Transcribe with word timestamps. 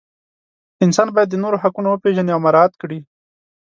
انسان 0.85 1.07
باید 1.15 1.29
د 1.31 1.35
نورو 1.43 1.61
حقونه 1.63 1.87
وپیژني 1.89 2.31
او 2.33 2.39
مراعات 2.45 2.73
کړي. 2.81 2.99